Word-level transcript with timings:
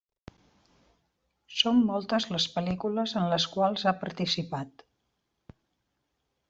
Són 1.57 1.83
moltes 1.91 2.27
les 2.37 2.47
pel·lícules 2.55 3.15
en 3.23 3.31
les 3.35 3.47
quals 3.55 3.87
ha 3.93 3.97
participat. 4.07 4.87